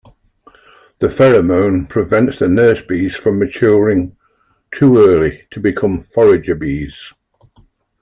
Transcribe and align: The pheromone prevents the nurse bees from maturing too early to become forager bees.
The 0.97 1.09
pheromone 1.09 1.87
prevents 1.87 2.39
the 2.39 2.47
nurse 2.47 2.81
bees 2.81 3.13
from 3.15 3.37
maturing 3.37 4.17
too 4.71 4.97
early 4.97 5.43
to 5.51 5.59
become 5.59 6.01
forager 6.01 6.55
bees. 6.55 7.13